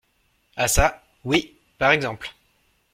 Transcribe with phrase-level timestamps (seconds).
[0.57, 1.03] Ah ça!
[1.25, 2.31] oui, par exemple!